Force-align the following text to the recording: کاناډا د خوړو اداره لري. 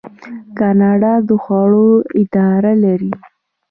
کاناډا 0.57 1.13
د 1.27 1.29
خوړو 1.43 1.89
اداره 2.21 2.73
لري. 2.83 3.11